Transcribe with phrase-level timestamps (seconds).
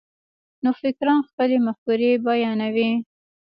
[0.63, 2.91] نوفکران خپلې مفکورې بیانوي.